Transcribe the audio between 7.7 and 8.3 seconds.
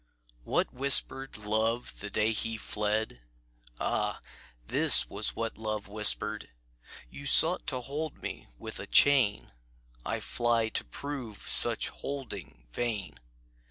hold